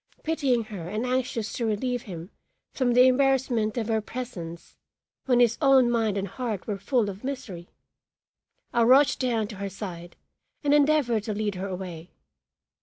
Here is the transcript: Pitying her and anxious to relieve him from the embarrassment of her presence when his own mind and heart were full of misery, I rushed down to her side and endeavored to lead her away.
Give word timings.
Pitying 0.23 0.63
her 0.63 0.87
and 0.89 1.05
anxious 1.05 1.53
to 1.53 1.65
relieve 1.67 2.01
him 2.01 2.31
from 2.73 2.93
the 2.93 3.05
embarrassment 3.05 3.77
of 3.77 3.87
her 3.87 4.01
presence 4.01 4.75
when 5.27 5.39
his 5.39 5.59
own 5.61 5.91
mind 5.91 6.17
and 6.17 6.27
heart 6.27 6.65
were 6.65 6.79
full 6.79 7.07
of 7.07 7.23
misery, 7.23 7.69
I 8.73 8.81
rushed 8.81 9.19
down 9.19 9.47
to 9.49 9.57
her 9.57 9.69
side 9.69 10.15
and 10.63 10.73
endeavored 10.73 11.21
to 11.25 11.35
lead 11.35 11.53
her 11.53 11.67
away. 11.67 12.09